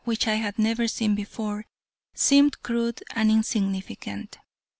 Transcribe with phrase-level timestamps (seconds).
[0.03, 1.67] which I had never seen before,
[2.15, 4.39] seemed crude and insignificant.